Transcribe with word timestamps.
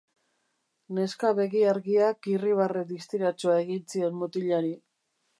Neska 0.99 1.29
begi-argiak 1.39 2.29
irribarre 2.31 2.83
distiratsua 2.93 3.57
egin 3.65 3.83
zion 3.97 4.17
mutilari. 4.23 4.73